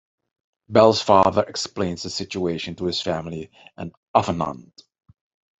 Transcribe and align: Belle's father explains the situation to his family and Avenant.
Belle's 0.67 0.99
father 0.99 1.43
explains 1.43 2.01
the 2.01 2.09
situation 2.09 2.73
to 2.77 2.85
his 2.85 2.99
family 2.99 3.51
and 3.77 3.93
Avenant. 4.15 4.81